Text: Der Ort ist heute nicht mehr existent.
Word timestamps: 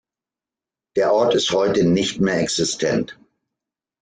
Der 0.97 1.13
Ort 1.13 1.35
ist 1.35 1.51
heute 1.51 1.83
nicht 1.85 2.19
mehr 2.19 2.39
existent. 2.41 3.19